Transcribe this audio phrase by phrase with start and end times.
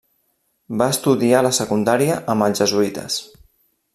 [0.81, 3.21] Va estudiar la secundària amb els jesuïtes.